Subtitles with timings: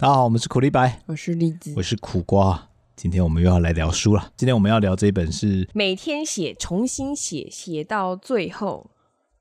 [0.00, 2.68] 大家好，我们是苦力白，我是栗子，我是苦瓜。
[2.94, 4.30] 今天我们又要来聊书了。
[4.36, 8.88] 今天我们要聊这一本是《每天写，重新写，写到最后》。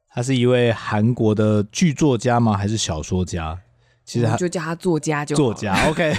[0.09, 2.57] 他是一位韩国的剧作家吗？
[2.57, 3.61] 还是小说家？
[4.03, 5.43] 其实他就叫他作家就好。
[5.43, 6.11] 作家，OK。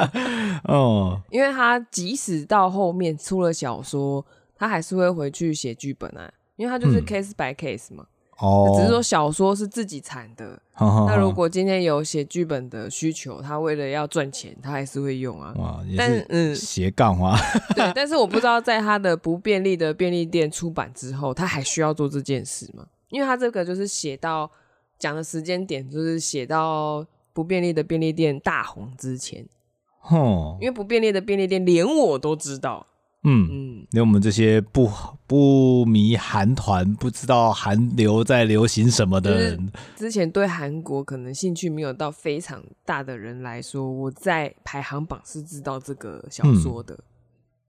[0.64, 4.24] 哦，因为他即使到后面出了小说，
[4.56, 8.04] 他还是会回去写剧本啊，因为他就是 case by case 嘛。
[8.04, 15.54] 嗯哦，只是说小说是自己产的，呵呵呵，那如果今天有写剧本的需求，他为了要赚钱，他还是会用啊。
[15.56, 17.38] 哇，但是嗯，斜杠啊。
[17.76, 22.84] 对， 但是我不知道在他的不便利的便利店出版之后，他还需要做这件事吗？
[23.10, 24.50] 因为他这个就是写到
[24.98, 29.46] 讲的时间点，就是写到不便利的便利店大红之前。
[30.00, 32.86] 哼，因为不便利的便利店连我都知道。
[33.24, 33.48] 嗯。
[33.50, 34.90] 嗯，连我们这些不
[35.26, 46.94] 不迷韩团、不知道韩流在流行什么的人，之前对韩国可能兴趣没有到非常大的人来说，我在排行榜是知道这个小说的。
[46.94, 47.04] 嗯、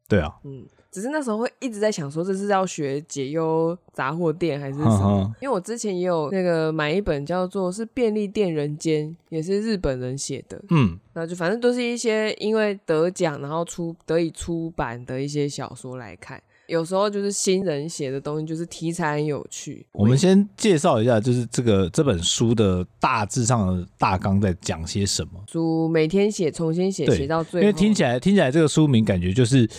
[0.08, 0.66] 对啊，嗯。
[0.92, 5.30] 只是那时候会一直在想说，这是要学解忧杂货店还是什么？
[5.42, 10.58] 因为我之前也有那个买一本叫做是《便利店人间》，也是日本人写的。
[10.70, 16.42] 嗯，那就反正都是一些因为得奖然后出得以出版的一些小说来看。
[16.68, 19.86] 有时候就是新人写的东西，就是题材很有趣。
[19.92, 25.32] 我们先介绍一下，就是这个这本书的大致上的大纲在讲些什么。
[25.52, 27.68] 书每天写，重新写，写到最后。
[27.68, 29.70] 因为听起来听起来这个书名感觉就是。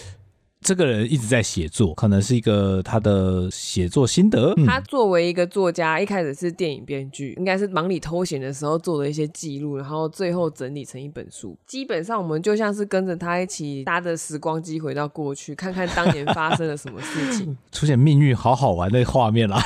[0.66, 4.52] 这个人一直在写作，可能是一个他的写作心得。
[4.56, 11.56] 嗯、他作为一个作家，一开始是电影编剧，应该是忙里偷闲的时候做的一些记录，然后最后整理成一本书。
[11.68, 17.56] 基本上，我们就像是跟着他一起搭着时光机回到过去，看看当年发生了什么事情。
[17.70, 19.62] 出现命运好好玩的画面啦，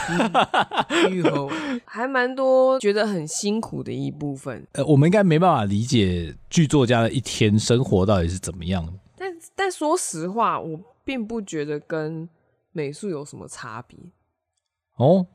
[1.09, 1.51] 愈后
[1.87, 4.67] 还蛮多觉得很辛苦的一部分。
[4.73, 8.93] 呃，我们应该没办法理解剧作家的一天生活到底是怎么样的。
[9.17, 10.79] 但但说实话，我。
[11.05, 12.29] 并不觉得跟
[12.73, 13.99] 美术有什么差别
[14.97, 15.27] 哦。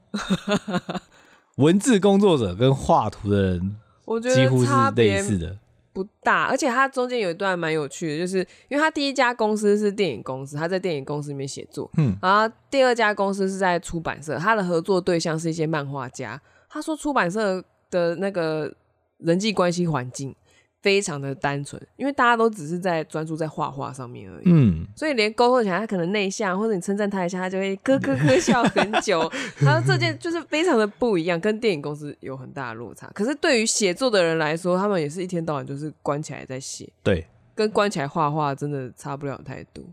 [1.58, 5.58] 文字工作者跟画图的人，我觉得几乎是类似的，
[5.94, 6.46] 不大。
[6.46, 16.42] 而且他中间有一段蛮有趣的，就是因为他第一家公司是电影公司，他在电影公司里面写作，嗯，然后第二家公司是在出版社，他的合作对象是一些漫画家。
[16.70, 18.74] 他说出版社的那个
[19.20, 20.36] 人际关系环境。
[20.86, 29.28] 非常的单纯，因为大家都只是在专注在画画上面而已，嗯，所以连沟通起来，他可能内向，或者你称赞他一下，他就会咯咯咯 笑很久。
[29.58, 33.10] 他说这件就是非常的不一样，跟电影公司有很大的落差。
[33.16, 37.26] 可是对于写作的人来说，他们也是一天到晚就是关起来在写，对，
[37.56, 39.84] 跟关起来画画真的差不了太多，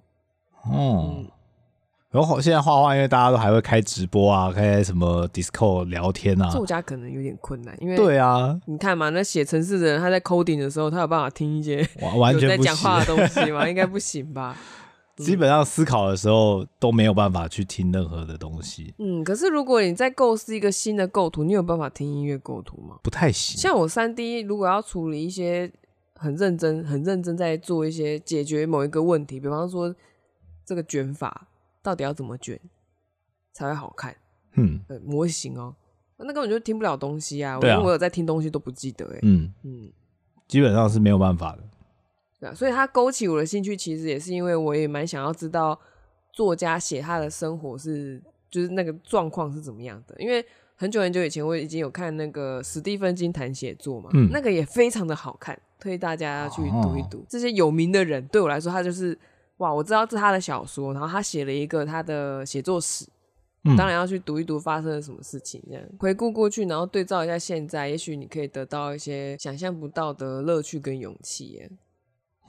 [0.71, 1.15] 哦。
[1.17, 1.31] 嗯
[2.13, 6.51] 然后现在画画，因为大家都还会开直播啊，开什么 Discord 聊天啊。
[6.51, 11.79] 作家可能有点困难，因为对啊，你看嘛，那写程式的人他在 coding 的时候，他有办法听一些
[12.19, 13.67] 完全不在讲话的东西吗？
[13.69, 14.55] 应该不行吧？
[15.17, 18.93] 基本上思考的时候都没有办法去听任何的东西。
[18.99, 22.97] 嗯，可是如果你在构思一个新的构图，你有办法听音乐构图吗？
[23.03, 23.57] 不太行。
[23.57, 25.71] 像我三 D，如果要处理一些
[26.15, 29.95] 很认真、很认真在做一些解决某一个问题，比方说
[30.65, 31.49] 这个卷法
[31.83, 32.59] 到底要怎么卷？
[33.53, 34.17] 才会好看，
[34.55, 35.75] 嗯，模型哦，
[36.17, 37.59] 那根本就听不了东西啊！
[37.63, 39.93] 啊我有在听东西都不记得，哎，嗯嗯，
[40.49, 41.63] 基本上是没有办法的。
[42.41, 45.79] 对啊，所以他勾起我的兴趣，其实也是因为我也蛮想要知道
[46.33, 50.15] 作家写他的生活是，就是那个状况是怎么样的。
[50.19, 50.43] 因为
[50.75, 57.19] 很久很久以前我已经有看那个史蒂芬金谈写作嘛，嗯，那个也非常的好看，推大家要去读一读。
[57.19, 59.19] 哦，这些有名的人对我来说，他就是
[59.59, 63.07] 哇，我知道这是他的小说，然后他写了一个他的写作史。
[63.77, 71.63] 当然要去读一读发生了什么事情，这样回顾过去，然后对照一下现在，也许你可以得到一些想象不到的乐趣跟勇气。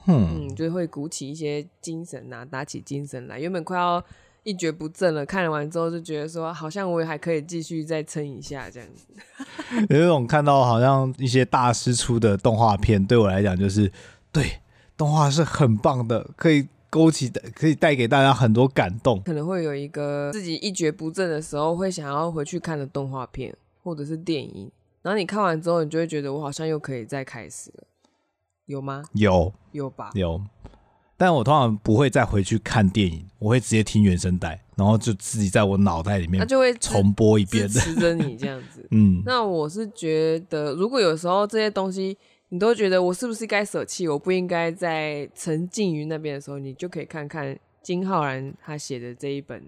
[0.08, 3.38] 嗯，就会鼓起一些精神呐、啊，打起精神来。
[3.38, 4.02] 原本快要
[4.42, 9.06] 一蹶不振了，看了完之后就觉得说，好像我也还可以继续再撑一下这样子。
[9.90, 13.92] 有一种看到好像一些大师出的动画片，对我来讲就是，
[14.32, 14.58] 对，
[14.96, 16.66] 动画是很棒的，可以。
[16.94, 23.52] 勾起的可以带给大家很多感动，可能会有一个自己一蹶不振的时候会想要回去看的动画片
[23.82, 24.70] 或者是电影，
[25.02, 27.84] 然后你看完之后，你就会觉得我好像又可以再开始了，
[28.66, 29.02] 有吗？
[29.14, 30.12] 有，有吧？
[30.14, 30.40] 有，
[31.16, 38.86] 但我通常不会再回去看电影，我会直接听原声带，然后就自己在我脑袋里面，它就会重播一遍，支持着你这样子。
[38.94, 42.16] 嗯，那我是觉得，如果有时候这些东西。
[42.50, 44.06] 你都觉得我是不是该舍弃？
[44.06, 49.62] 我不应该在沉浸于那边的时候，你就可以看看金浩然他写的这一本，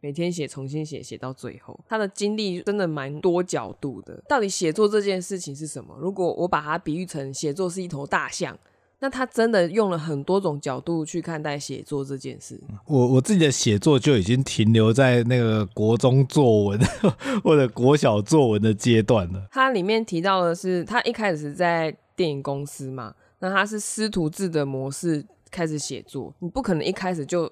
[0.00, 4.20] 每天写，重新写，写到最后，他的经历真的蛮多角度的。
[4.28, 5.96] 到底写作这件事情是什么？
[6.00, 8.58] 如果我把它比喻成写作是一头大象，
[8.98, 12.60] 那他真的用了很多种角度去看待写作这件事。
[12.86, 16.80] 我我自己的写作就已经停留在那个国中作文
[17.42, 19.46] 或者国小作文的阶段了。
[19.50, 27.44] 它里面提到的是，他一开始在电影公司嘛，那他是师徒制的模式开始写作，你不可能一开始就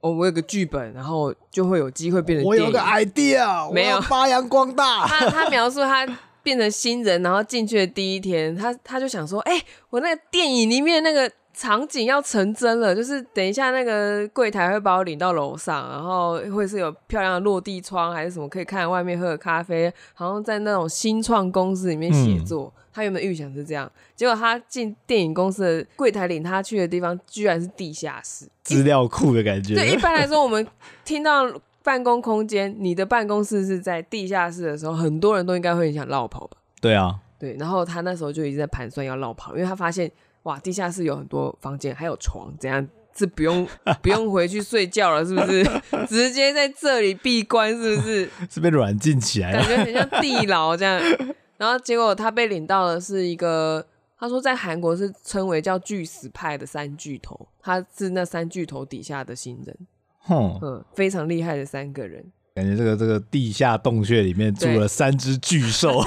[0.00, 2.46] 哦，我有个剧本，然后就会有机会变成。
[2.46, 5.06] 我有个 idea， 没有发扬光大。
[5.06, 6.06] 他他描述他。
[6.40, 22.72] 变成新人，然后进去的第一天，他他就想说：“哎、欸，我那个电影里面那个场景要成真了，就是等一下那个柜台会把我领到楼上，然后会是有漂亮的落地窗还是什么，可以看外面喝的咖啡，好像在那种新创公司里面写作。
[22.76, 29.74] 嗯、他原本预想是这样，结果他进电影公司的柜台领他去的地方，居然是地下室，资料库的感觉。
[29.74, 30.64] 对， 一般来说我们
[31.04, 31.46] 听到。
[31.80, 36.58] 办公空间，你的办公室是在地下室的时候，很多人都应该会很想落跑吧？
[36.82, 37.56] 对啊，对。
[37.58, 40.10] 然后他那时候就一直在盘算要落跑，因为他发现
[40.48, 43.68] 哇，地下室有很多房间，还有床，怎样是不用
[44.00, 45.62] 不用回去睡觉了，是不是？
[46.08, 48.30] 直接在这里闭关，是不是？
[48.48, 50.98] 是被软禁起来了，感觉很像地牢这样。
[51.58, 53.86] 然后结果他被领到的是一个，
[54.18, 59.76] 他说在韩国是称为叫巨石派的三巨头，他是那三巨头底下的新人。
[60.20, 62.24] 哼，嗯，非常厉害的三个人，
[62.58, 66.02] 感觉这个这个地下洞穴里面住了三只巨兽，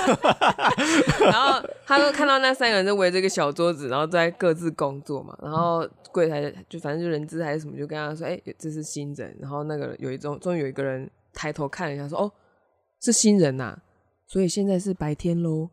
[1.24, 12.31] 然后他就看到那三个人就围着一个小桌子，然后在各自工作嘛，然后柜台就反正就人资还是什么，就跟他说，哎、欸，这是新人，然后那个有一种终于有一个人抬头看了一下，说，哦，
[13.01, 13.80] 是新人呐、啊，
[14.27, 15.69] 所以现在是白天喽。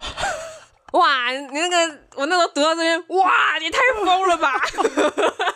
[0.92, 4.52] 哇，你那个我那时候读到这边，哇，你太疯了吧！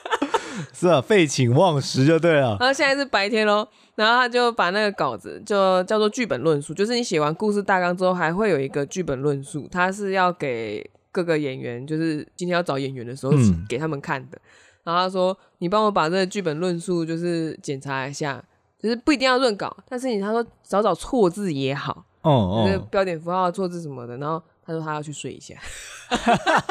[0.79, 2.55] 是啊，废寝忘食就对了。
[2.61, 13.33] 然后现在是白天喽，然后他就把那个稿子就叫做剧本论述，就是你写完故事大纲之后，还会有一个剧本论述，他是要给各个演员，就是今天要找演员的时候
[13.67, 14.37] 给他们看的。
[14.37, 14.41] 嗯、
[14.85, 18.45] 然后他说：“你帮我把这个剧本论述就是检查一下，
[18.79, 25.55] 就是不一定要润稿，但是你他说找找错字也好，哦哦，就是标点符号错字什么的。”然后他说他要去睡一下，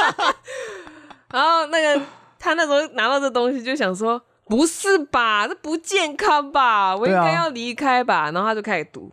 [1.34, 2.06] 然后那个。
[2.40, 8.26] 他那时候拿到这东西就想说：“不是吧，这不健康吧，我应该要离开吧。
[8.28, 9.12] 啊”然后他就开始读：“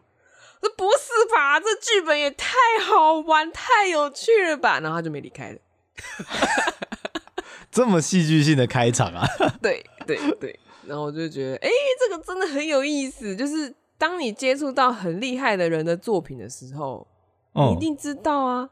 [0.60, 5.58] 这不是吧，这剧本也太好玩、太有趣了吧。”然后他就没离开了。
[7.70, 9.26] 这么戏剧性的开场啊！
[9.62, 13.34] 对对对，然后我就觉得，哎、欸，这个真的很有意思。
[13.34, 17.06] 就是当你接触到很厉害的人的作品的时候，
[17.54, 18.68] 嗯、你一定知道啊。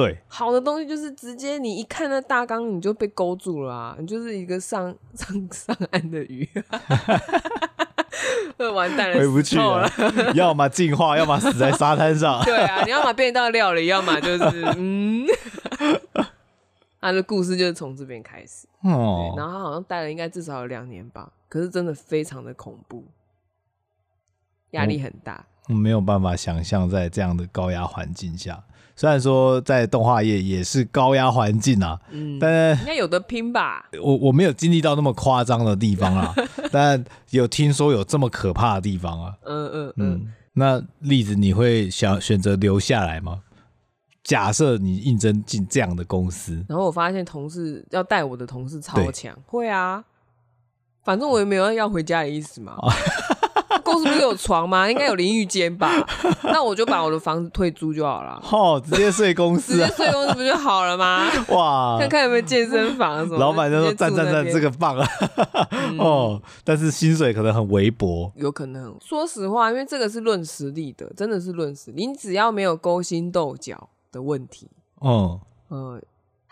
[0.00, 6.48] 对，好的东西就是直接你一看那大纲你就被勾住了啊，你就是一个上 上上岸的鱼，
[8.74, 9.86] 完蛋了，回不去了，
[10.34, 12.42] 要么进化，要么死在沙滩上。
[12.44, 15.26] 对啊，你要么变一道料理，要么就是嗯，
[17.00, 18.66] 他的故事就是从这边开始。
[18.82, 23.04] 哦，然后他好像待了应该至少有两年吧，可是真的非常的恐怖，
[24.70, 25.44] 压力很大。
[25.68, 28.64] 我没有办法想象在这样的高压环境下。
[29.00, 33.88] 虽然说在动画业也是高压环境啊，嗯，但应该有的拼吧。
[34.02, 36.34] 我我没有经历到那么夸张的地方啊，
[36.70, 39.34] 但有听说有这么可怕的地方啊。
[39.46, 40.32] 嗯嗯嗯，嗯。
[40.52, 43.40] 那例子你会想选择留下来吗？
[44.22, 50.04] 假设你应征进这样的公司，然后我发现同事要带我的同事超强，会啊，
[51.02, 52.76] 反正我也没有要回家的意思嘛。
[53.90, 54.88] 公司不是有床吗？
[54.90, 56.06] 应该有淋浴间吧？
[56.44, 58.40] 那我就把我的房子退租就好了。
[58.50, 61.28] 哦，直接睡公司，直接睡公司不就好了吗？
[61.50, 63.38] 哇，看看有没有健身房什么。
[63.38, 65.06] 老板就说：“赞赞赞，这个棒啊！”
[65.98, 68.96] 哦，但是薪水可能很微薄，有可能。
[69.00, 72.06] 说实话，因为这个是论实力的，真的是论实力。
[72.06, 74.68] 你只要没有勾心斗角的问题，
[75.00, 76.00] 哦，呃，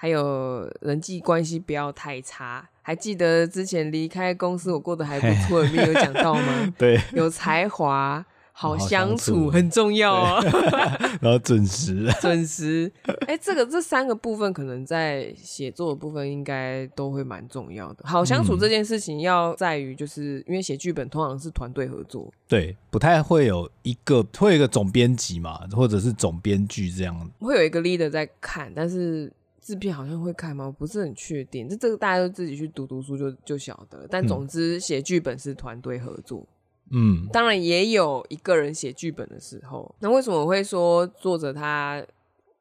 [0.01, 2.69] 还有人际关系不要太差。
[2.83, 6.73] 还记得之前离开公司我过得还不错， 里面有讲到吗？
[6.79, 10.41] 对，有才华，好相处，很重要哦。
[11.21, 12.91] 然后准时，准时。
[13.27, 18.05] 哎、欸，这个这三个部分可能在写作的部分应该都会蛮重要的。
[18.05, 29.31] 好相处这件事情要在于，就是、嗯、因为写剧本通常是团队合作，对，不太会有一个会有一个总编辑嘛，或者是总编剧这样，会有一个 leader 在看，但是。
[29.69, 30.65] 制片好像会看吗？
[30.65, 31.69] 我不是很确定。
[31.69, 34.07] 这这个大家都自己去读读书就就晓得。
[34.09, 36.47] 但总之，写剧本是团队合作。
[36.91, 39.95] 嗯，当然也有一个人写剧本的时候。
[40.01, 42.03] 那为什么我会说作者他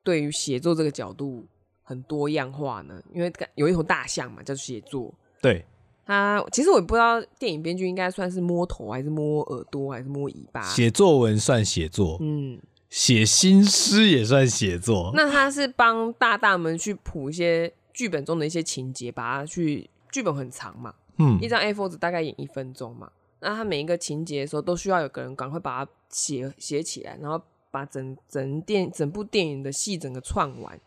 [0.03, 1.45] 对于写作这个角度
[1.81, 3.01] 很多样化呢？
[3.13, 5.13] 因为有一头大象嘛，叫做写作。
[5.41, 5.63] 对。
[6.05, 10.61] 他其实我也不知道，电影编剧应该算是摸头还是摸耳朵还是摸尾巴？
[10.63, 12.17] 写作文算写作。
[12.19, 12.59] 嗯。
[12.89, 30.79] 写新诗也算写作，那他是帮大大们去谱一些剧本中的一些情节，把它去剧本很长嘛，嗯，一张 A4 纸大概演一分钟嘛，那他每一个情节的时候都需要有个人赶快把它写写起来，然后把整整电整部电影的戏整个串完。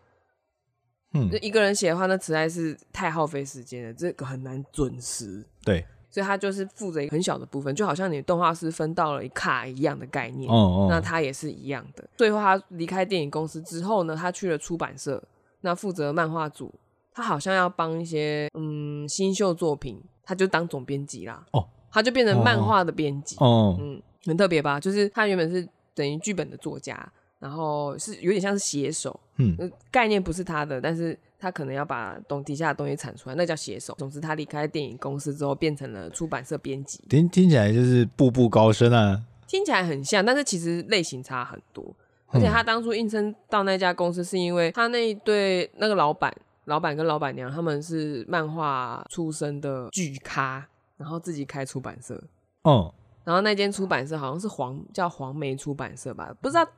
[1.12, 5.44] 嗯，就一个人写的话，那实在是太耗费时间了，这个很难准时。
[5.64, 10.50] 对，所以他就是负责一个很小的部分，就好像你动画师分到了一卡一样的概念。
[10.50, 12.08] 哦哦，那他也是一样的。
[12.16, 15.22] 最后他离开电影公司之后呢，他去了出版社，
[15.60, 16.74] 那负责漫画组。
[17.12, 21.44] 他好像要帮一些嗯新秀作品，他就当总编辑啦。
[21.52, 23.36] 哦，他就变成漫画的编辑。
[23.38, 24.78] 哦，嗯，很特别吧？
[24.78, 27.12] 就是他原本是等于剧本的作家。
[27.40, 29.56] 然后是有点像是写手，嗯，
[29.90, 33.94] 概念不是他的，但是他可能要把东底下的东西产出来，那叫写手。
[33.98, 37.02] 总之，他离开电影公司之后，变成了出版社编辑。
[37.08, 41.82] 听听起来就是步步高升啊，听起来很像，但是其实类型差很多。
[42.26, 46.32] 而且他当初应征到那家公司，是因为他那一对那个老板、
[46.66, 50.64] 老板跟老板娘他们是漫画出身的巨咖，
[50.96, 52.22] 然后自己开出版社。
[52.62, 52.94] 哦，
[53.24, 56.68] 然后那间出版社好像是黄叫黄梅出版社吧，不知道。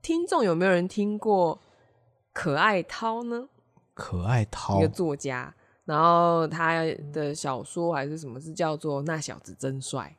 [0.00, 1.58] 听众有没有人听过
[2.34, 3.48] 可爱涛呢？
[3.94, 10.14] 可爱涛，一个作家，然后他的小说还是什么，是叫做《那小子真帅》。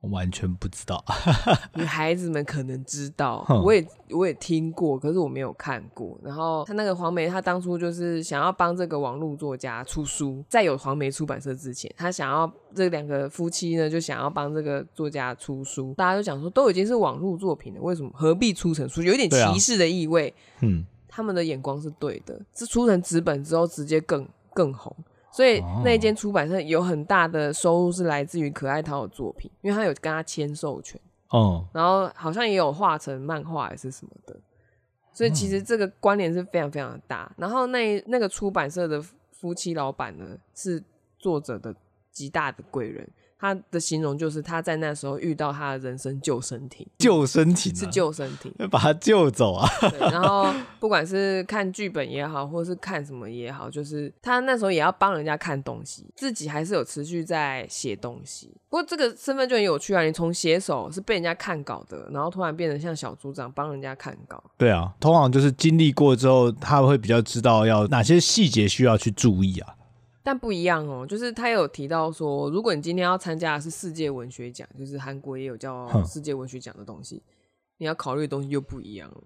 [0.00, 1.04] 我完全不知道，
[1.76, 6.18] 女孩子们可能知道，我也我也听过，可是我没有看过。
[6.22, 15.92] 然后他那个黄梅，他当初就是想要帮这个网络作家出书，在有黄梅出版社之前，他想要这两个夫妻呢，就想要帮这个作家出书。
[15.98, 19.02] 大家都讲说，都已经是网络作品了，为什么何必出成书？
[19.02, 20.32] 有一点歧视的意味。
[20.60, 20.82] 嗯，
[21.20, 24.94] 他们的眼光是对的，是出成纸本之后直接更更红。
[25.30, 34.36] 所以那间出版社有很大的收入是来自于可爱涛的作品，因为他有跟他签授权，哦，然后好像也有画成漫画还是什么的，
[35.12, 37.32] 所以其实这个关联是非常非常的大。
[37.36, 39.00] 然后那那个出版社的
[39.30, 40.82] 夫妻老板呢，是
[41.16, 41.72] 作者的
[42.10, 43.08] 极大的贵人。
[43.40, 49.66] 他的形容就是他在那时候遇到他的人生救生艇，救生艇、啊、是救生艇， 把他救走啊。
[49.80, 58.50] 对，然后不管是看剧本也好，或是看什么也好，就是他那时候也要帮人家看东西，自己还是有持续在写东西。
[58.68, 64.44] 不过这个身份就很有趣啊，你从写手是被人家看稿的，然后突然变成像小组长帮人家看稿。
[64.58, 69.74] 对啊，通常就是经历过之后，他会比较知道要哪些细节需要去注意啊。
[70.22, 77.22] 但不一样哦，就是他有提到说，如果你今天要参加的是世界文学奖，就是韩国也有叫世界文学奖的东西，
[77.78, 79.22] 你要考虑的东西又不一样了。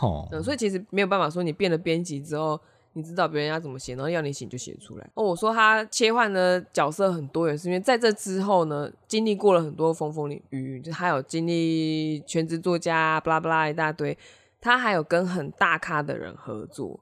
[0.00, 2.58] 哦、嗯，所以其实没有办法说你变了编辑之后，
[2.94, 5.10] 你知道别人要怎么写，然后要你写就写出来。
[5.12, 14.16] 哦，我说他切换的角色很多元，是因为在这之后呢，经历过了很多风风雨雨，就他有经历全职作家，巴拉巴拉一大堆，
[14.58, 16.98] 他还有跟很大咖的人合作，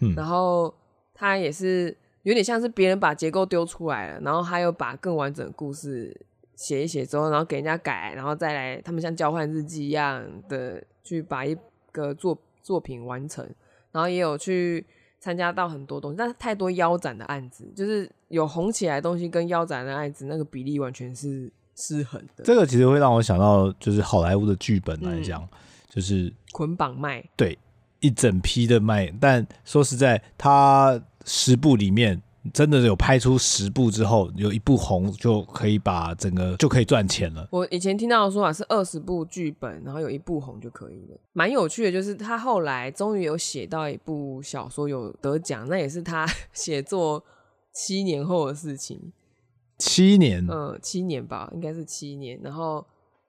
[0.00, 0.74] 嗯，然后
[1.14, 1.96] 他也是。
[2.26, 6.12] 有点像是别人把结构丢出来了，然后他又把更完整的故事
[6.56, 11.56] 写一写之后，然后给人家改，然后再来他们像交换日记一样的去把一
[11.92, 13.48] 个作作品完成，
[13.92, 14.84] 然后也有去
[15.20, 22.42] 参加到很多东西，但是太多腰斩的案子，就是有红起来的东西跟腰斩的案子那个比例完全是失衡的。
[22.42, 25.48] 这个其实会让我想到，就是好莱坞的剧本来讲，嗯、
[25.88, 27.56] 就是捆绑卖，对，
[28.00, 31.00] 一整批的卖，但说实在，他。
[31.26, 32.22] 十部里面
[32.54, 37.46] 真的有拍出十部之后，有一部红就可以把整个就可以赚钱了。
[37.50, 41.18] 我以前听到的说法是二十部剧本，然后有一部红就可以了。
[41.32, 47.22] 蛮有趣的，就是他后来终于有写到一部小说有得奖，那也是他写作
[47.74, 49.12] 七年后的事情。
[49.78, 52.86] 七年，嗯，七年吧，应该是七年，然后。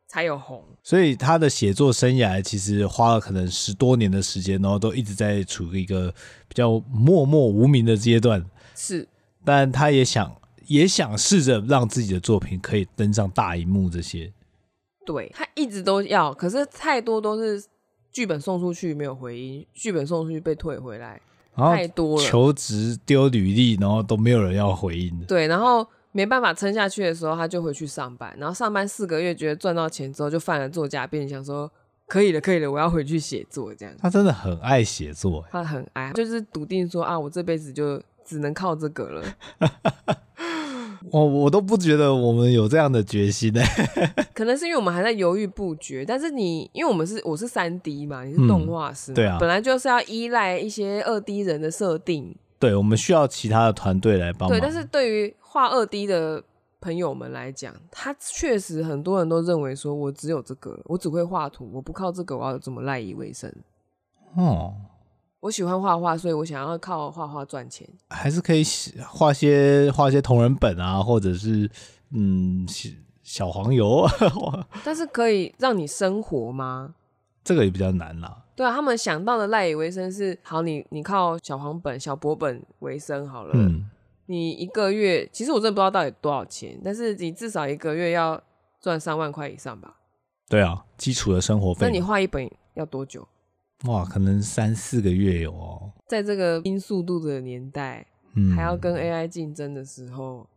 [0.07, 6.09] 才有红，所以他的写作生涯其实花了可能十多年的时间，然后都一直在处于一个
[6.47, 8.43] 比较默默无名的阶段。
[8.73, 9.05] 是，
[9.43, 10.33] 但他也想
[10.67, 13.89] 也想试着让自己的作品可以登上大荧幕。
[13.89, 14.31] 这些，
[15.05, 17.61] 对，他一直都要，可是太多都是
[18.09, 21.19] 剧本送出去没有回音，剧本送出去被退回来，
[21.53, 22.25] 太多了。
[22.25, 25.19] 求职丢履历，然后都没有人要回应。
[25.25, 25.85] 对，然后。
[26.17, 28.35] 没办法撑下去的时候，他就回去上班。
[28.39, 31.71] 然后上班四个月，觉得赚到钱之后，就犯了作家病，想说
[32.07, 33.71] 可以了，可以了，我要回去写作。
[33.75, 39.23] 这样，他真的很爱写作，他很爱，就是笃定说啊，我这辈子就只能靠这个了。
[41.11, 43.61] 我我都不觉得我们有这样的决心呢。
[44.33, 46.03] 可能是因为我们还在犹豫不决。
[46.03, 52.35] 但是你，因为我们是我是三 D 嘛，你是动画师，嗯，对啊，本来就是要依赖一些二 D 人的设定。
[52.59, 54.49] 对，我们需要其他的团队来帮忙。
[54.49, 56.43] 对，但是对于画二 D 的
[56.81, 63.53] 朋友们来讲，他确实很多人都认为说，我只有这个，我只会画图，我不靠这个，我要怎么赖以为生？
[64.35, 64.73] 哦，
[65.39, 68.63] 我喜欢画画，所以我想要靠画画赚钱，还是可以
[69.07, 71.69] 画些画些同人本啊，或者是
[72.11, 72.89] 嗯小
[73.23, 74.07] 小黄油，
[74.83, 76.95] 但是可以让你生活吗？
[77.43, 78.43] 这个也比较难啦。
[78.57, 83.51] 对啊，他们想到的赖以为生是好你，你你靠小黄本、小薄本为生好了。
[83.53, 83.87] 嗯，
[84.25, 88.41] 你一个月，其实我真的不知道到底多少钱，但是你至少一个月要
[88.81, 89.99] 赚三万块以上吧？
[90.49, 91.85] 对啊，基础的生活费。
[91.85, 93.27] 那你画一本要多久？
[93.85, 95.93] 哇，可能三四个月有哦。
[96.07, 100.49] 在这个低速度的年代，嗯，还要跟 AI 竞争的时候，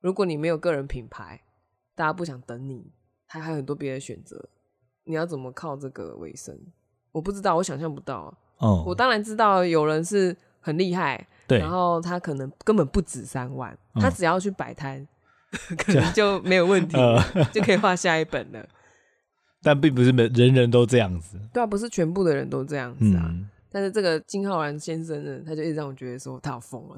[0.00, 1.42] 如果你没有个人品牌，
[1.94, 2.90] 大家不想等你，
[3.26, 4.48] 还还有很多别的选择，
[5.04, 6.58] 你要怎么靠这个为生？
[7.14, 8.34] 我不知道，我想象不到。
[8.58, 15.06] 哦，我当然知道有人是很厉害，对，然后他可能根本不止三万，嗯、他只要去摆摊，
[15.78, 18.66] 可能就没有问题， 呃、就可以画下一本了。
[19.62, 21.38] 但并不是每人人都这样子。
[21.52, 23.26] 对啊，不是全部的人都这样子啊。
[23.28, 26.96] 嗯、但是这个金浩然先生呢，他就一直让我觉得说他要疯了。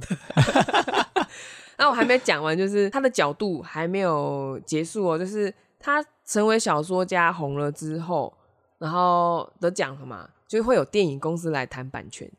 [1.79, 8.33] 那我还没讲完，就是他的角度还没有结束哦，就是他成为小说家红了之后。
[8.78, 12.30] 然后得奖了嘛，就会有电影公司来谈版权。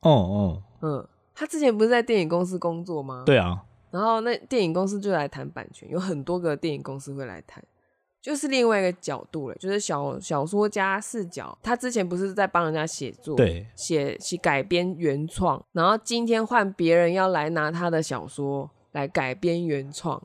[0.00, 3.22] 哦哦，嗯，他之前不是在电影公司工作吗？
[3.26, 3.64] 对啊。
[3.90, 7.62] 然后那电影公司就来谈版权，有很多个电影公司会来谈，
[8.20, 11.56] 就是另外一个角度了，就是小小说家视角。
[11.62, 20.20] 他之前不是在帮人家写作，对，写写改编原创，然后今天换别人要来拿他的小说来改编原创。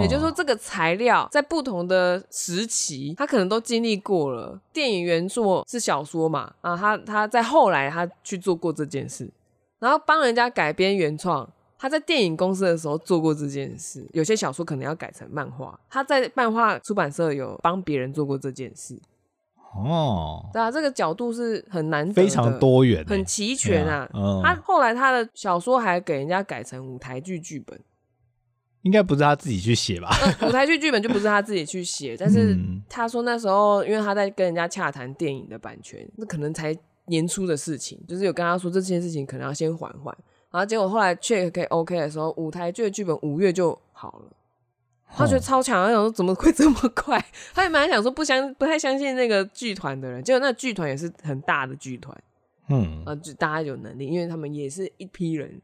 [0.00, 4.60] 也就是说，这个材料在不同的时期，他可能都经历过了。
[4.72, 9.30] 电影原作是小说嘛，啊，他他在后来他去做过这件事，
[9.78, 11.48] 然后帮人家改编原创，
[11.78, 14.06] 他在电影公司的时候做过这件事。
[14.12, 19.00] 有些小说可能要改成漫画，他在漫画出版社有帮别人做过这件事。
[19.74, 24.06] 哦，对啊，这个角度是很难得，非常多元，很齐全啊。
[24.12, 27.80] 嗯，他后来他的小说还给人家改成舞台剧剧本。
[28.82, 30.10] 应该不是他自己去写吧？
[30.42, 32.56] 舞台剧剧本就不是他自己去写，但是
[32.88, 40.16] 他说那时候因为他在跟人家洽谈电影的版权，那可能才年初的事情，就是有跟他说这件事情可能要先缓缓，
[40.50, 44.32] 然后结果后来 check 可以 OK 的时候，舞台剧的剧本五月就好了，
[45.14, 47.24] 他觉得超强，他想说怎么会这么快？
[47.54, 52.16] 他也蛮想说不相不太相信那个剧团的人，结果那剧团也是很大的剧团，
[52.68, 55.60] 嗯，啊，就大家有能力，因为他们也是一批人。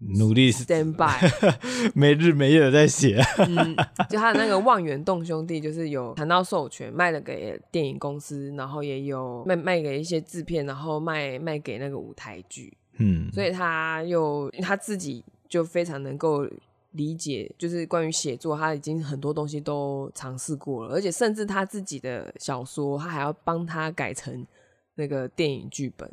[0.00, 1.12] 努力 stand by，
[1.92, 3.20] 没日没夜的在写。
[3.38, 3.74] 嗯，
[4.08, 12.76] 就他的那个望远洞兄弟，就是有谈到授权，卖了给电影公司，然后也有卖卖给一些制片，然后卖卖给那个舞台剧。
[12.98, 16.46] 嗯，所以他又他自己就非常能够
[16.92, 24.46] 理解，就是关于写作，他已经很多东西都尝试过了，而且甚至他自己的小说，他还要帮他改成
[24.94, 26.08] 那个电影剧本。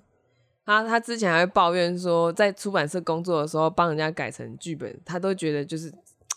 [0.65, 5.93] 他他之前还会抱怨说，在出版社工作的时候，帮人家改成剧本，他都觉得就是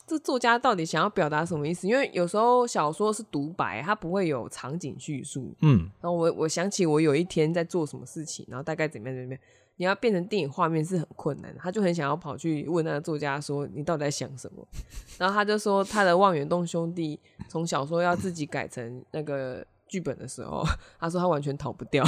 [0.07, 1.88] 这作家到底想要表达什么意思？
[1.88, 5.55] 因为有时候小说是独白，他不会有场景叙述。
[5.62, 9.41] 嗯，然后我我想起我有一天在做什么事情，然后大概怎么样怎么样，
[9.77, 11.61] 你要变成电影画面是很困难的。
[11.62, 14.67] 他就很想要跑去问那个作家说：“你到底在想什么？”
[15.17, 19.67] 然后他就说他的《望远洞兄弟》从小说要自己改成那个。
[19.88, 20.64] 剧本的时候，
[21.01, 22.05] 他说他完全逃不掉，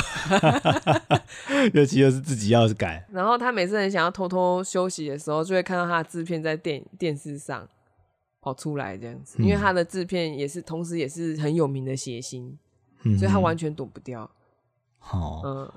[1.74, 3.04] 尤其又是自己要改。
[3.10, 7.66] 然后他每次很想要偷偷休息的时候，就会看到他的制片在电电视上
[8.40, 12.56] 跑出来这样子，嗯、因为他的制片也是同时也是很有名的谐星，
[13.02, 14.30] 嗯、所以他完全躲不掉。
[15.10, 15.72] 哦，嗯，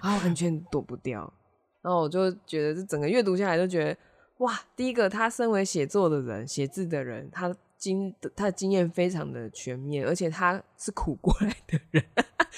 [0.00, 1.32] 他完全躲不掉。
[1.80, 3.96] 然后我就觉得这整个阅读下来，就觉得
[4.38, 7.54] 哇，第一个他身为写作的人，写字的人，他。
[7.78, 12.04] 经他的经验非常的全面，而且他是苦过来的人，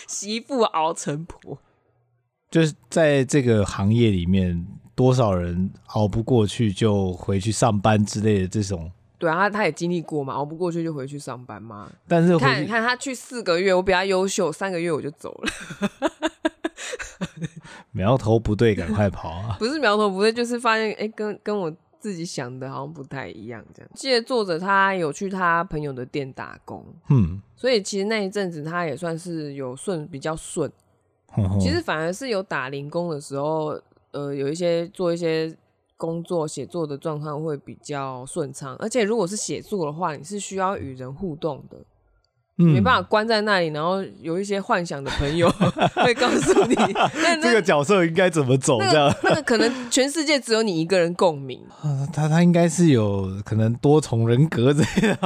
[0.08, 1.58] 媳妇熬成婆，
[2.50, 8.90] 就是在这个行业里面，多少人熬不过去就回去上班之类的这种。
[9.18, 11.92] 对啊，他他也经历过嘛，熬不过去就回去上班嘛。
[12.08, 15.52] 但是看，你看他去四个月，我比他优秀，三个月我就走了。
[17.92, 19.56] 苗头不对，赶快跑啊！
[19.58, 21.70] 不是苗头不对，就是发现哎，跟跟我。
[22.00, 23.90] 自己想的好像不太一样，这样。
[23.94, 30.68] 记得作者他有去他朋友的店打工，嗯，所以其实那一阵子他也算是有顺，比较顺。
[31.28, 33.78] 呵呵，其实反而是有打零工的时候，
[34.10, 35.54] 呃，有一些做一些
[35.96, 38.74] 工作写作的状况会比较顺畅。
[38.80, 41.78] 而且如果是写作的话，你是需要与人互动的。
[42.64, 45.48] 没办法关在那里，然后有一些幻想的朋友
[45.96, 46.74] 会告诉你，
[47.22, 49.14] 那这个角色应该怎么走，这样。
[49.22, 51.60] 那个可能全世界只有你一个人共鸣。
[52.12, 55.18] 他他应该是有可能多重人格这样。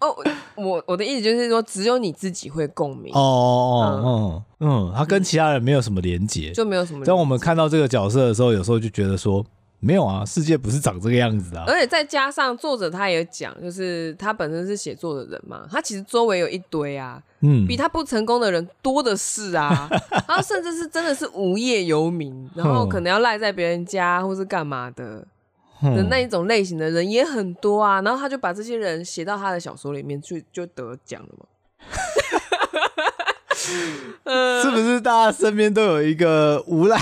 [0.00, 0.14] 哦，
[0.56, 7.04] 我我的意思就是说，只有你自己会共鸣哦哦哦嗯嗯，他跟其他人没有什么连接，就没有什么。
[7.04, 9.44] 当我们看到这个角色的时候，有时候就觉得说。
[9.84, 11.64] 没有啊，世界不是长这个样子的啊。
[11.68, 19.86] 而且再加上作者他也讲，就是他本身是写作的人嘛，他其实周围有一堆啊，嗯，比他不成功的人多的是啊。
[20.26, 25.26] 他甚至是真的是无业游民，然后可能要赖在别人家或是干嘛的
[25.82, 28.00] 的那一种类型的人也很多啊。
[28.00, 31.46] 然后他就把这些人写到他的小说里面去，就得奖了嘛。
[33.64, 36.98] 是不是大家身边都有一个无赖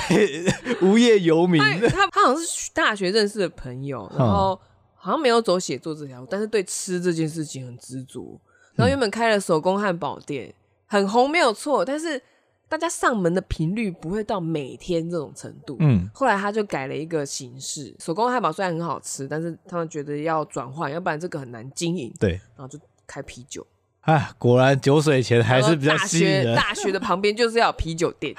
[0.80, 1.62] 无业游民？
[1.88, 4.58] 他他好像是大学认识的朋友，然后
[4.94, 8.40] 好像没有走写作这条路，但是对吃这件事情很执着。
[8.74, 10.54] 然后原本开了手工汉堡店，
[10.86, 12.20] 很红没有错，但是
[12.68, 15.76] 大家上门的频率不会到每天这种程度。
[15.80, 22.12] 嗯，后来他就改了一个形式，手工汉堡虽然很好吃，但是他们觉得要转换，要不然这个很难经营。
[22.18, 23.66] 对，然后就开啤酒。
[24.02, 26.56] 哎，果然酒水钱还是比较吸引人。
[26.56, 28.34] 大学大学的旁边就是要有啤酒店，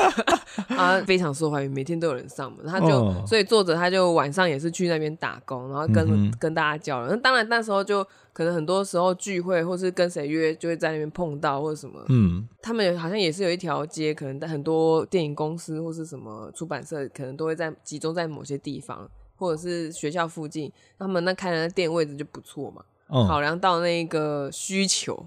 [0.76, 2.66] 啊，非常受欢迎，每天都有人上门。
[2.66, 7.10] 他就、哦、所以作者他就晚上也是去那边打工，然后跟、嗯、跟大家交流。
[7.10, 12.02] 那当然那时候就可能很多时候聚会或是跟谁约，就会在那边碰到或者什么。
[12.08, 20.72] 嗯，他们好像也是有一条街，可能在很多电影公司或是什么出版社，可能都会在集中在某些地方，或者是学校附近。
[20.98, 22.82] 他们那开的那店位置就不错嘛。
[23.08, 25.26] 考量到那个需求，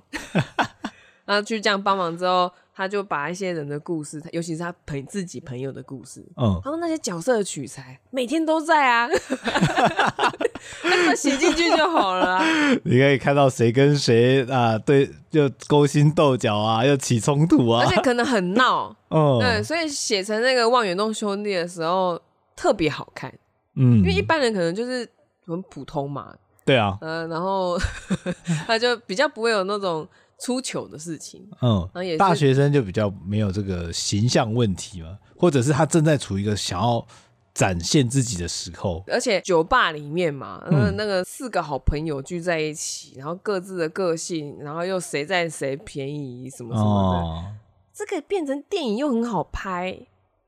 [1.25, 9.09] 然后去这样帮忙之后，他就把一些人的故事，尤其是他朋自己朋友的故事，嗯，他说那些角色的取材每天都在啊，
[10.83, 12.45] 他写进去就好了啊。
[12.83, 22.19] 你可以看到谁跟谁啊，对，就勾心斗角啊，又起冲突啊，而且可能很闹， 嗯，对，所以写成那个望远洞兄弟的时候
[22.55, 23.33] 特别好看，
[23.75, 25.07] 嗯，因为一般人可能就是
[25.45, 26.35] 很普通嘛。
[26.71, 27.77] 对啊，嗯、呃，然后
[28.65, 30.07] 他就比较不会有那种
[30.39, 37.05] 出糗的事情，嗯，然后也大学生就比较没有这个形象问题嘛，或者是他正在处于一个想要
[37.53, 47.45] 展现自己的时候，而且酒吧里面嘛，那个、那个四个好朋友聚在一起，然后各自的个性，然后又谁占谁便宜什么什么的，哦、
[47.93, 49.97] 这个变成电影又很好拍，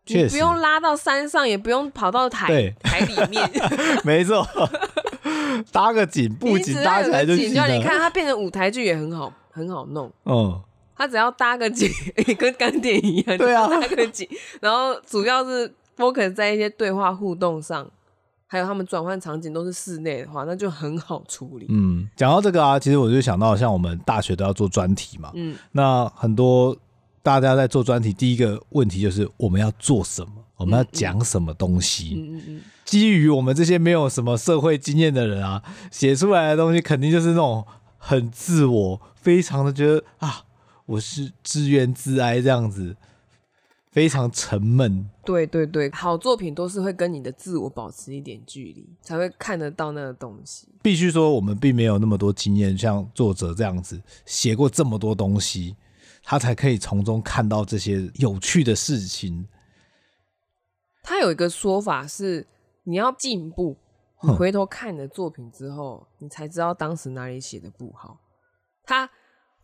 [0.07, 2.73] 你不用拉到山上，也不用跑到台对。
[2.81, 3.51] 台里面，
[4.03, 4.47] 没错。
[5.71, 7.67] 搭个景，布景搭起来就行了。
[7.67, 10.11] 你看它变成舞台剧也很好，很好弄。
[10.25, 10.61] 嗯，
[10.95, 11.89] 它只要搭个景，
[12.37, 13.35] 跟干电影一样。
[13.39, 14.27] 对啊，搭个景，
[14.61, 17.89] 然后主要是 focus 在一些对话互动上，
[18.47, 21.65] 还有他们转换场景都是室内的话，那就很好处理。
[21.69, 25.31] 嗯，讲到这个啊，其实我就想到，像我们大学都要做专题嘛。
[25.33, 26.75] 嗯，那很多
[27.21, 32.15] 大家在做专题，第一个问题就是我们要做什么，我们要讲什么东西。
[32.15, 32.37] 嗯嗯嗯。
[32.37, 32.61] 嗯嗯
[32.93, 37.65] 基于我们这些没有什么社会经验的人啊，写出来的东西肯定就是那种
[37.97, 40.45] 很自我，非常的觉得啊，
[40.85, 42.95] 我是自怨自哀这样子，
[43.89, 45.09] 非常沉闷。
[45.25, 50.67] 对对对，好作品都是会跟你的自我保持一点距离，才会看得到那个东西。
[50.83, 55.75] 必须说，我们并没有那么多经验，像作者这样子写过这么多东西，
[56.23, 59.47] 他才可以从中看到这些有趣的事情。
[61.01, 62.45] 他有一个说法是。
[62.83, 63.77] 你要进步，
[64.21, 68.19] 你回头看你的作品之后，你才知道当时哪里写的不好。
[68.83, 69.09] 他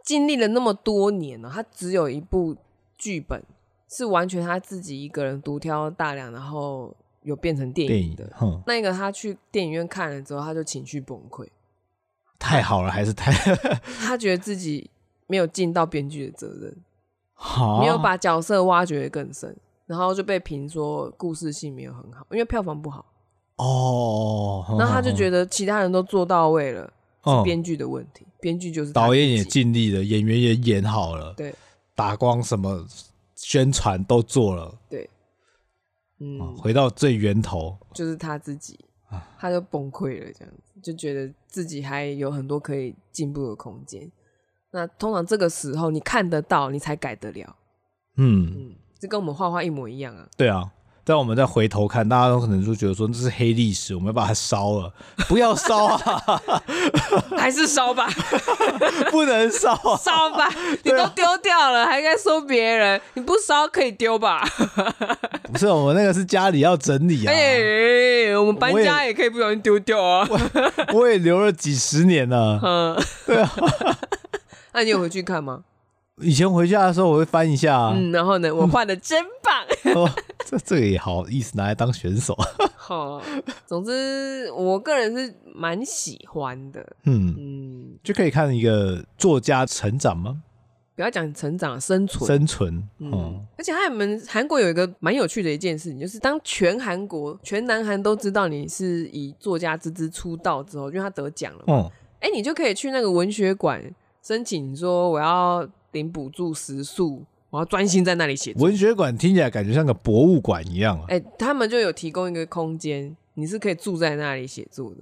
[0.04, 2.56] 经历了那么多年了，他只有一部
[2.98, 3.44] 剧本
[3.90, 8.32] 是完全他自己一个人独挑大梁，然后有变成电影的。
[8.66, 11.48] 那个他去电影院看了之后，他就情绪崩溃。
[12.40, 13.32] 太好了，还是太
[14.00, 14.90] 他觉得自己
[15.28, 16.78] 没有尽到编剧的责任，
[17.82, 19.58] 没有把角色挖掘得更深。
[19.90, 23.04] 然后就被评说故事性没有很好，因为票房不好。
[23.56, 28.24] 哦，那他就觉得其他人都做到位了，是编剧的问题。
[28.40, 31.56] 编剧就是导演也尽力了，演员也演好了，对，
[31.96, 32.86] 打光什么
[33.34, 35.10] 宣传都做了，对，
[36.20, 38.80] 嗯，回到最源头就是他自己，
[39.40, 44.10] 他就崩溃了，这样子就觉得自己还有很多可以进步的空间。
[44.70, 47.56] 那通常这个时候你看得到，你才改得了。
[48.18, 48.76] 嗯嗯。
[49.00, 50.26] 这跟我们画画一模一样啊！
[50.36, 50.66] 对啊，
[51.06, 54.94] 但我们再回头看，大家都可能就觉得说这是黑历史，我们要把它烧了，
[55.28, 56.42] 不要烧啊，
[57.38, 58.08] 还是烧吧，
[59.10, 60.50] 不能烧， 烧吧，
[60.84, 64.46] 你都丢掉了，还该说别人，你不烧可以丢吧？
[65.52, 70.28] 不是，我们那个是家里要整理啊，哎，我们搬家也可以不小心丢掉啊，
[70.94, 73.50] 我也留了几十年了，嗯，对啊，
[74.74, 75.64] 那你有回去看吗？
[76.22, 80.10] 以前回家的时候，我会翻一下，啊，嗯，然后呢，我画的真棒， 哦，
[80.46, 82.36] 这这个也好意思拿来当选手，
[82.76, 83.22] 好，
[83.66, 87.36] 总之我个人是蛮喜欢的，嗯。
[87.38, 90.42] 嗯，就可以看一个作家成长吗？
[90.96, 92.74] 不要讲成长，生存，生存。
[92.98, 103.82] 嗯，嗯而且他们韩国有一个蛮有趣的一件事情，就是当全韩国、全南韩都知道你是以作家之姿出道之后，因为他得奖了嘛，哎、嗯欸，你就可以去那个文学馆
[104.30, 108.62] 申请说我要领补助食宿，我要专心在那里写作。
[108.62, 111.06] 文学馆听起来感觉像个博物馆一样啊！
[111.08, 114.98] 哎、欸，他们就有提供一个空间，你是可以住在那里写作的。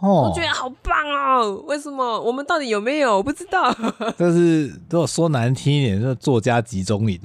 [0.00, 1.62] 哦我觉得好棒哦！
[1.66, 2.18] 为什么？
[2.22, 3.18] 我们到底有没有？
[3.18, 3.70] 我不知道。
[4.16, 7.20] 但是如果说难听一点，就是作家集中营。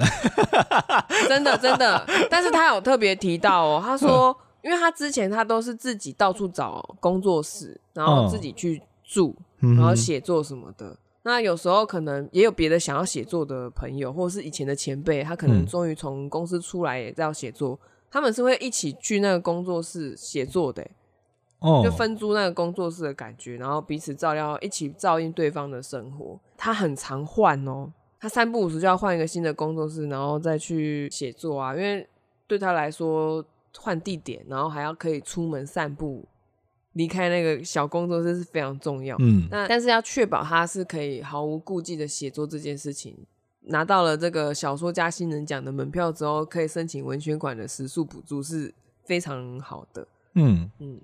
[1.29, 10.97] 真的真的，但是他有特别提到哦，他说，因为他之前他都是自己到处找工作室，然后自己去住，然后写作什么的。
[11.23, 17.79] 嗯、那有时候可能也有别的想要写作的朋友，或者是以前的前辈，他可能终于从公司出来也在要写作，
[18.11, 20.85] 他们是会一起去那个工作室写作的。
[21.59, 26.37] 哦就分租那个工作室的感觉，然后彼此照料，一起照应对方的生活。
[26.57, 31.73] 他很常换哦，他三不五时就要换一个新的工作室，然后再去写作啊。
[31.73, 32.05] 因为
[32.47, 33.41] 对他来说，
[33.77, 36.25] 换地点，然后还要可以出门散步，
[36.93, 39.15] 离开那个小工作室是非常重要。
[39.19, 43.15] 嗯，那但是要确保他是可以毫无顾忌的写作这件事情，
[43.61, 48.73] 拿到了这个小说家新人奖的门票之后，可以申请文学馆的食宿补助是
[49.05, 50.07] 非常好的。
[50.35, 50.99] 嗯嗯。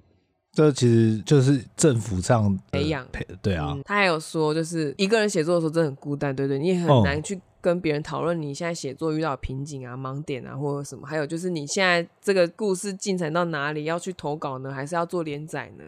[0.51, 3.07] 这其实就是政府上培养，
[3.39, 3.81] 对啊、嗯。
[3.85, 11.05] 他还有说，就是一个人写作的时候真的很孤单，对对，你也很难去跟别人讨论你现在写作遇到瓶颈啊、盲点啊，或者什么。
[11.07, 15.83] 还有就是你现在这个故事进展到哪里，要去投稿呢，还是要做连载呢？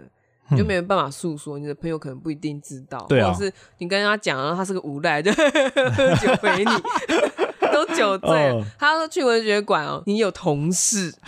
[0.49, 6.71] 你就没有办法诉说，你的朋友可能不一定知道，对啊、或者是你跟他讲，然后他是个无赖，就 喝酒陪你，
[7.71, 8.49] 都酒醉。
[8.49, 11.13] 哦、他说去文学馆哦，你有同事。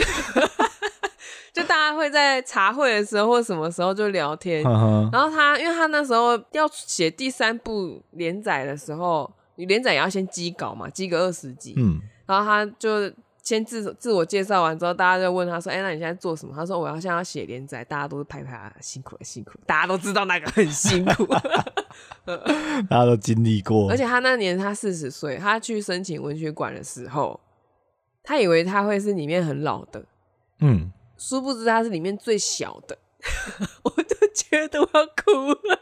[1.53, 13.11] 就大家会在茶会的时候或什么时候就聊天，然后他因为他那时候要写第三部连载的时候，你连载也要先积稿嘛，积个二十集，嗯，然后他就
[13.41, 21.25] 先自自我介绍完之后，大家就问他说：“哎、欸，那你现在做什么？”他说：“我要现在要写连载。”大家都是拍拍他辛苦了，辛苦，大家都知道那个很辛苦，
[22.89, 23.89] 大家都经历过。
[23.89, 27.39] 而且他那年他四十岁，他去申请文学馆的时候，
[28.23, 30.05] 他以为他会是里面很老的，
[30.59, 30.91] 嗯。
[31.15, 32.97] 殊不知他是里面最小的，
[33.83, 35.31] 我就觉得我要哭
[35.69, 35.79] 了。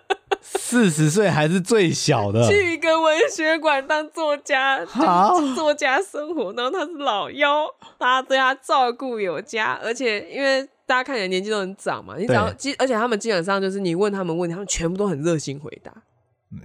[0.60, 5.40] 四十岁还是最小的，去一个文学馆当作家，好。
[5.56, 7.66] 作家生活，然后他是老幺，
[7.98, 15.92] 大家对他照顾有加，而且因为大家看起来年纪都很长嘛，你只要基，而且他们基本上就是你问他们问题，他们全部都很热心回答，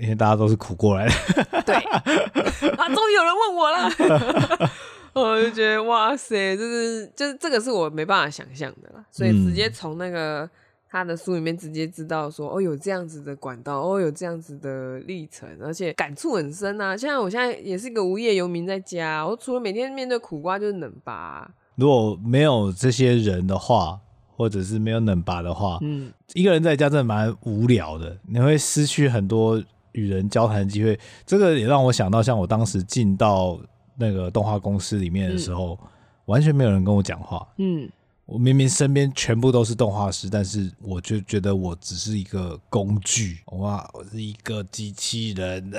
[0.01, 1.63] 因为大家都是苦过来的。
[1.63, 1.75] 对，
[2.77, 4.71] 啊，终于有人问我了。
[5.15, 10.49] 我就觉得哇塞，就是就是这个是我没办法想象的啦，所以直接从那个
[10.89, 16.97] 他的书里面直接知道说，哦，有这样子的管道，哦，有这样子的历程，而且感触很深啊。
[16.97, 21.51] 像我现在也是一个无业游民在家，我除了每天面对苦瓜就是冷拔。
[21.75, 23.99] 如果没有这些人的话，
[24.37, 30.99] 或者是没有冷拔的话，嗯，一个人在家真的蛮无聊的，你会失去很多与人交谈的机会。
[31.25, 33.61] 这个也让我想到，像我当时进到。
[33.99, 35.89] 那个动画公司里面的时候，嗯、
[36.27, 37.49] 完全没有人跟我讲话。
[37.57, 37.89] 嗯，
[38.27, 43.39] 我明明身边全部都是动画师，但是我就觉得我只是一个工具。
[43.53, 45.71] 哇，我是一个机器人。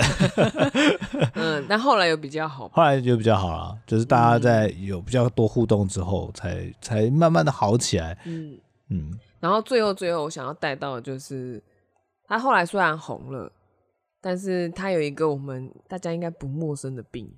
[1.35, 8.17] 嗯，但后来有比较好，后来就比较好了，就是大家在有比较多互动之后才，才慢慢的好起来。
[8.23, 8.57] 嗯
[8.89, 9.19] 嗯。
[9.41, 11.61] 然后最后最后，我想要带到的就是，
[12.23, 13.51] 他后来虽然红了，
[14.21, 17.29] 但是他有一个我们大家应该不陌生的病。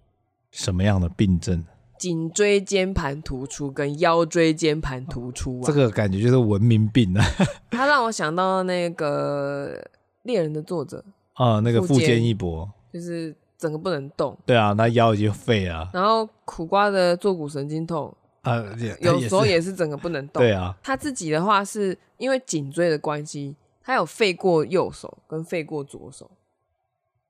[0.51, 1.65] 什么样的病症？
[1.99, 7.23] 颈椎间盘突出跟腰椎间盘突出啊，这个感觉就是文明病啊。
[7.69, 9.77] 他让我想到那个
[10.23, 14.35] 猎人的作者啊，那个富坚一博，就是整个不能动。
[14.45, 15.89] 对啊，那腰已经废了。
[15.93, 18.63] 然后苦瓜的坐骨神经痛啊，
[19.01, 20.41] 有时候也是整个不能动。
[20.41, 26.31] 对啊，他自己的话是因为颈椎的关系，他有废过右手跟废过左手。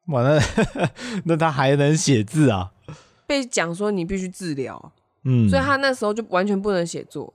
[0.08, 0.39] 哇，那
[1.25, 2.71] 那他还能写字啊？
[3.29, 4.91] 被讲说你必须治疗，
[5.23, 7.31] 嗯，所以他那时候就完全不能写作，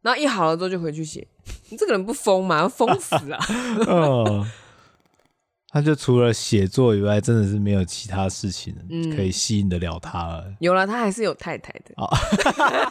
[0.00, 1.28] 然后一好了之后就回去写。
[1.68, 2.60] 你这个人不疯吗？
[2.60, 3.38] 要疯死啊！
[3.86, 4.46] 哦，
[5.68, 8.74] 他就除了写作以外，真的是没有其他事情
[9.14, 10.44] 可以吸引得了他了。
[10.46, 11.92] 嗯，有了，他还是有太太的。
[11.98, 12.08] 哦，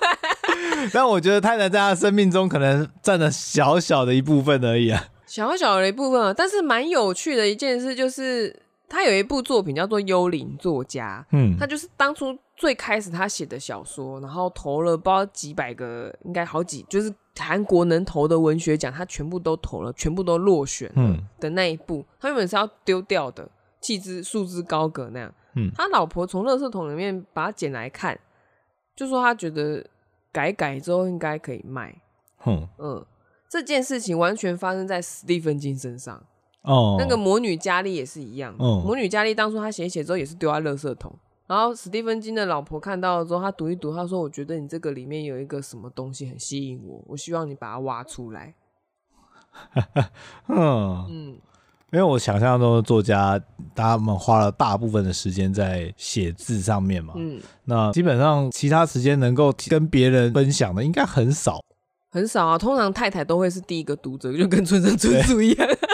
[0.93, 6.31] 但我觉得太太在他生命中可能占了小小的一部分而已啊，小小的一部分啊。
[6.31, 8.61] 但是蛮有趣的一件事就是。
[8.87, 23.49] 他有一部作品叫做《幽灵作家》，嗯，他就是当初最开始他写的小说，然后投了不知道几百个，应该好几，就是韩国能投的文学奖，他全部都投了，全部都落选了的那一部，嗯、他原本是要丢掉的，
[23.81, 25.33] 弃之束之高阁那样。
[25.55, 28.19] 嗯，他老婆从垃圾桶里面把它捡来看，
[28.95, 29.85] 就说他觉得
[30.31, 31.95] 改改之后应该可以卖。
[32.45, 33.05] 嗯嗯，
[33.49, 36.23] 这件事情完全发生在史蒂芬金身上。
[36.65, 38.53] 哦，那个魔女佳丽也是一样。
[38.59, 41.13] 哦，魔女佳丽当初她写一写之后也是丢在垃圾桶。
[41.47, 48.55] 然后史蒂芬金的老婆看到了之后，她读一读，她说：“我觉得你这个里面有一个什么东西很吸引我，我希望你把它挖出来。
[50.49, 51.27] ”嗯嗯，
[51.91, 53.39] 因为我想象中的作家，
[53.75, 57.13] 他们花了大部分的时间在写字上面嘛。
[57.15, 61.63] 嗯，那基本上其他时间能够跟别人分享的应该很少，
[62.09, 62.57] 很少啊。
[62.57, 65.67] 通常太太都会是第一个读者，就跟村上春树一样，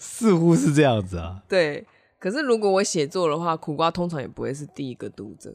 [0.00, 1.40] 似乎是这样子啊。
[1.48, 1.86] 对。
[2.18, 5.54] 可是如果我写作的话，苦瓜通常也不会是第一个读者。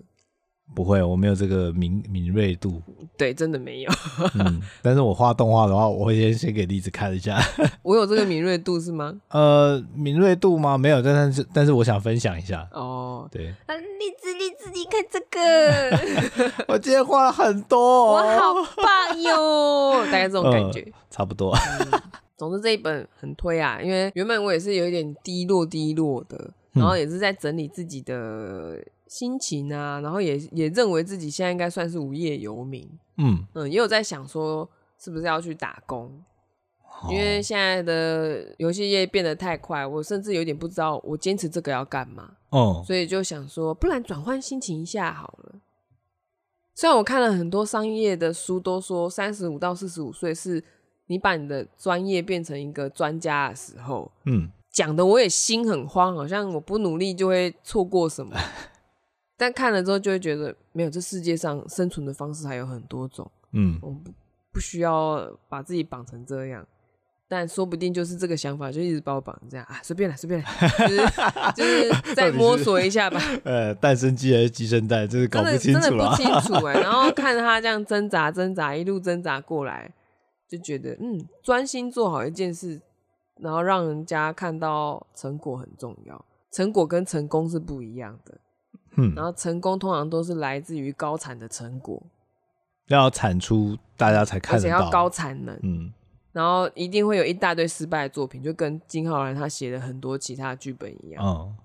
[0.74, 2.82] 不会，我没有这个敏敏锐度。
[3.16, 3.92] 对，真的没有。
[4.34, 7.40] 嗯，但是我画动画的话，我会先先给栗子看一下。
[7.84, 9.14] 我有这个敏锐度是吗？
[9.30, 10.76] 呃，敏锐度吗？
[10.76, 12.68] 没有，但是但是我想分享一下。
[12.72, 13.50] 哦，对。
[13.68, 20.82] 啊，栗子栗子，你看这个， 我今天画了很多，我好棒哟，大概这种感觉。
[20.82, 21.56] 呃、差不多。
[21.56, 22.02] 嗯
[22.38, 34.70] 总之这一本很推啊，因为原本我也是有一点低落低落的，然后也是在整理自己的心情啊，然后也也认为自己现在应该算是无业游民，嗯嗯，也有在想说
[35.00, 36.12] 是不是要去打工，
[37.10, 45.56] 因为现在的游戏业变得太快，我甚至有点不知道我坚持这个要干嘛，哦，所以就想说，不然转换心情一下好了。
[46.74, 50.62] 虽然我看了很多商业的书，都说三十五到四十五岁是。
[51.08, 58.36] 你把你的专业变成一个专家的时候，嗯，讲的我也心很慌，好像我不努力就会错过什么。
[59.38, 64.12] 但看了之后就会觉得，没有，这世界上生存的方式还有很多种，嗯，我不
[64.54, 66.66] 不需要把自己绑成这样。
[67.28, 70.98] 但说不定就是这个想法，就一直把我绑成这样啊，随便了，随便了，就是
[71.58, 73.20] 就是再摸索一下吧。
[73.44, 76.80] 呃，蛋生鸡还是鸡生蛋，就是搞不清楚，真的不清楚哎。
[76.80, 79.92] 然后看他这样挣扎挣扎，一路挣扎过来。
[80.48, 82.82] 就觉得嗯，专心做好一件事，
[83.38, 86.24] 然后让人家看到成果很重要。
[86.52, 88.38] 成果跟成功是不一样的，
[88.96, 92.02] 嗯，然后成功通常都是来自于高产的成果，
[92.88, 95.92] 要产出大家才看得到，而且要高产能，嗯，
[96.32, 101.58] 然后一定会有一大堆失败的作品，就跟金浩然他写的很多其他剧本一样，嗯，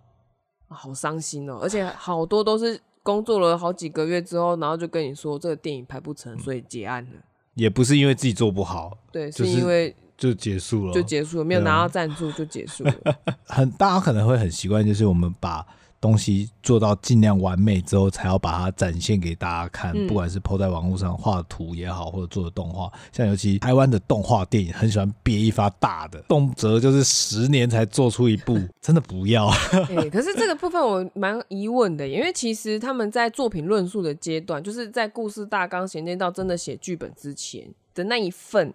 [0.68, 7.12] 好伤心哦，而且好多都是工作了好几个月之后，然后就跟你说这个电影拍不成，所以结案了。
[7.54, 12.94] 也不是因为自己做不好，对，是因为就结束了，就结束了，没有拿到赞助就结束了。
[13.46, 15.66] 很，大家可能会很习惯，就是我们把
[16.00, 19.92] 东西做到尽量完美之后，才要把它展现给大家看。
[19.94, 29.48] 嗯、不管是 PO 在网络上画图也好，或者做的动画，像尤其台湾的动画电影，很喜欢憋一发大的，动辄就是十年才做出一部， 真的不要。
[29.48, 38.72] 欸、可是这个部分我蛮疑问的，因为其实他们在作品论述的阶段，就是在故事大纲衔接到真的写剧本之前的那一份，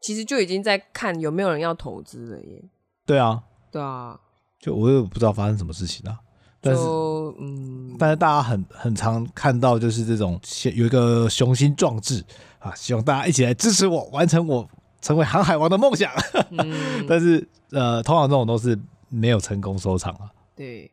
[0.00, 2.64] 其实就已经在看有没有人要投资了耶。
[3.04, 4.18] 对啊，对啊，
[4.58, 6.18] 就我也不知道发生什么事情啊。
[6.66, 6.82] 但是，
[7.38, 10.40] 嗯，但是大家很很常看到，就是这种
[10.74, 12.24] 有一个雄心壮志
[12.58, 14.68] 啊，希望大家一起来支持我，完成我
[15.00, 16.10] 成为航海王的梦想。
[16.50, 16.74] 嗯、
[17.08, 20.30] 但是，呃，通常这种都是没有成功收场啊。
[20.54, 20.90] 对，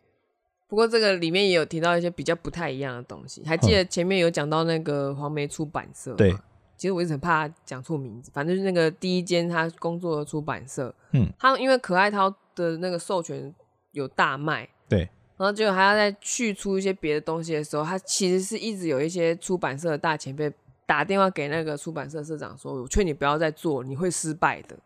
[0.67, 3.43] 不过这个里面也有提到一些比较不太一样的东西。
[3.45, 6.13] 还记得前面有讲到那个黄梅出版社？
[6.15, 6.31] 对，
[6.77, 10.93] 其实我一直很怕讲错名字，反正就是那个第一间他工作的出版社。
[11.11, 13.53] 嗯，他因为可爱涛的那个授权
[13.91, 14.69] 有大卖。
[14.87, 15.09] 对。
[15.43, 20.49] 然后结果还要再去出一些别的东西的时候，他其实是一直有一些出版社的大前辈
[20.85, 24.79] 打电话给那个出版社社长说：“我劝你不要再做，你会失败的。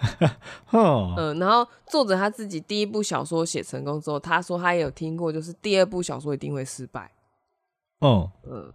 [0.72, 7.12] ”嗯，然后作者他自己第一部小说写成功之后，他说他也有听过，就是第二部小说一定会失败。
[8.00, 8.72] 嗯嗯，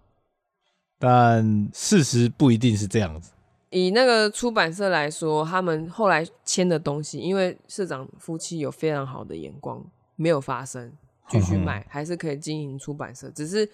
[0.99, 3.31] 但事实不一定是这样子。
[3.71, 9.83] 以那个出版社来说，他们后来签的东西，因为社长夫妻有非常好的眼光。
[10.19, 10.91] 没有发生，
[11.27, 13.69] 继续买还是可以经营出版社，只是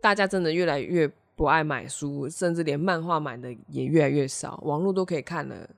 [0.00, 5.68] 大家真的越来越不爱买书，甚至连漫画买的也越来越少，网络都可以看了，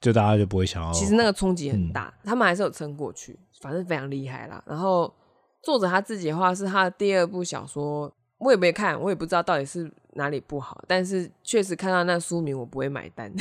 [0.00, 0.92] 就大家就不会想要。
[0.92, 4.62] 其实那个冲击很大，嗯、他们还是有撑过去，反正非常厉害啦。
[4.66, 5.12] 然后
[5.62, 13.32] 作者他自己的话是他的第二部小说，我也没看，我也不知道到底是哪里不好，但是确实看到那书名我不会买单。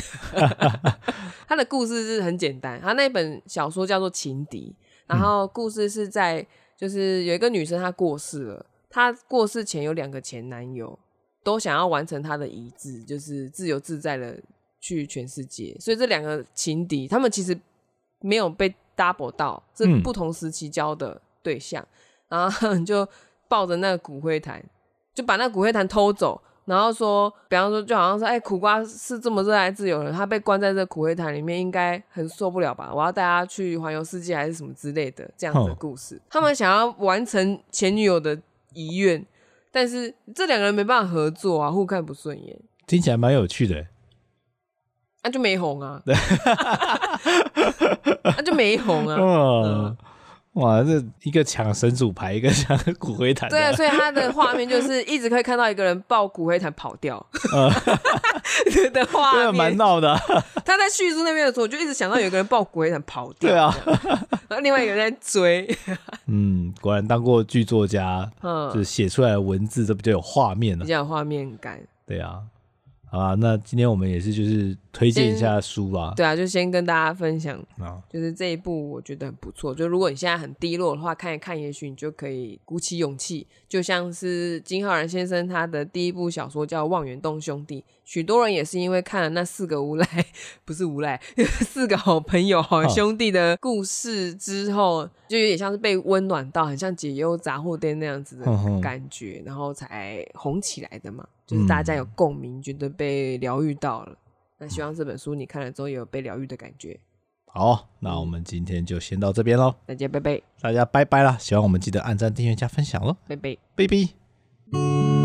[1.47, 4.75] 他的故事是很简单，他那本小说叫做《情敌》。
[5.07, 6.45] 然后故事是在，
[6.79, 10.97] 就是有一个女生她过世了，她过世前有两个前男友，
[11.43, 14.41] 都想要完成她的遗志，就是自由自在的
[14.79, 15.75] 去全世界。
[15.77, 17.59] 所以这两个情敌，他们其实
[18.21, 21.85] 没有被 double 到，是不同时期交的对象，
[22.29, 23.05] 嗯、然后 就
[23.49, 24.63] 抱着那个骨灰坛，
[25.13, 26.41] 就把那个骨灰坛偷走。
[26.69, 32.91] 然后说，比方说，就好像说，哎、欸，苦瓜是这么热爱自由的人，他被关在这苦灰坛里面，应该很受不了吧？
[32.93, 36.15] 我要带他去环游世界，还是什么之类的这样的故事。
[36.15, 38.39] 哦、他们想要完成前女友的
[38.73, 39.25] 遗愿，
[39.71, 42.55] 但是这两个人没办法合作啊，互看不顺眼。
[42.85, 43.87] 听起来蛮有趣的，
[45.23, 46.13] 那、啊、就没红啊，那、
[48.31, 49.97] 啊、就没红啊。
[50.53, 53.49] 哇，这一个抢神主牌，一个抢骨灰坛。
[53.49, 57.23] 对啊， 所以他的画面就是一直可以看到一个人抱骨灰坛跑掉
[58.91, 60.15] 的画面，蛮闹的。
[60.65, 63.49] 他在叙述那边的时候，我就一直想到有一个人抱骨灰坛跑掉。
[63.49, 63.73] 对啊，
[64.49, 65.77] 然后另外一个人在追。
[66.25, 71.79] 嗯，果然当过剧作家，嗯，就是写出来的文字都比较有画面了，比较有画面感。
[72.05, 72.39] 对啊。
[73.11, 76.13] 好啊，那今天我们也是就是推荐一下书啊。
[76.15, 79.73] 对啊，就先跟大家分享，啊就是这一部我觉得很不错。
[79.73, 83.47] 就如果你现在很低落的话，看一看，也许你就可以鼓起勇气。
[83.67, 87.81] 就像是金浩然先生他的第一部小说叫《望远洞兄弟》。
[88.03, 90.05] 许多人也是因为看了那四个无赖，
[90.65, 91.19] 不是无赖，
[91.61, 98.45] 四个好朋友、好兄弟的故事之后，就有点像是被温暖到，很像解忧杂货店那样子的
[98.81, 101.27] 感觉，然后才红起来的嘛。
[101.49, 104.15] 就是大家有共鸣，觉得被疗愈到了。
[104.59, 106.99] 那希望这本书你看了之后也有被疗愈的感觉。
[107.47, 109.73] 好，那我们今天就先到这边喽。
[109.87, 111.35] 大家拜拜，大家拜拜啦！
[111.39, 113.17] 喜欢我们记得按赞、订阅、加分享喽。
[113.27, 115.18] 拜拜，拜拜。